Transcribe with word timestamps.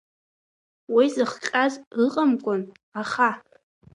Уи 0.95 1.05
зыхҟьаз 1.13 1.73
ыҟамкәан 2.03 2.61
аха. 3.01 3.29